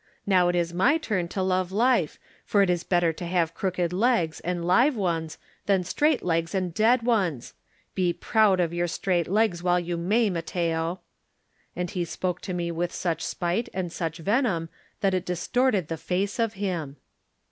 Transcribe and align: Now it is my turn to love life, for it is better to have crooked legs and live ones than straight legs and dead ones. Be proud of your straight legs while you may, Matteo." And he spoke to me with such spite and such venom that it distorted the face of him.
Now 0.25 0.47
it 0.47 0.55
is 0.55 0.73
my 0.73 0.97
turn 0.97 1.27
to 1.27 1.43
love 1.43 1.71
life, 1.71 2.17
for 2.43 2.63
it 2.63 2.71
is 2.71 2.83
better 2.83 3.13
to 3.13 3.25
have 3.27 3.53
crooked 3.53 3.93
legs 3.93 4.39
and 4.39 4.65
live 4.65 4.95
ones 4.95 5.37
than 5.67 5.83
straight 5.83 6.23
legs 6.25 6.55
and 6.55 6.73
dead 6.73 7.03
ones. 7.03 7.53
Be 7.93 8.11
proud 8.11 8.59
of 8.59 8.73
your 8.73 8.87
straight 8.87 9.27
legs 9.27 9.61
while 9.61 9.79
you 9.79 9.97
may, 9.97 10.31
Matteo." 10.31 11.01
And 11.75 11.91
he 11.91 12.03
spoke 12.03 12.41
to 12.41 12.51
me 12.55 12.71
with 12.71 12.91
such 12.91 13.21
spite 13.21 13.69
and 13.75 13.93
such 13.93 14.17
venom 14.17 14.69
that 15.01 15.13
it 15.13 15.23
distorted 15.23 15.87
the 15.87 15.97
face 15.97 16.39
of 16.39 16.53
him. 16.53 16.97